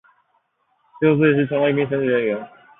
[0.99, 2.49] 十九岁时成为了一名神职人员。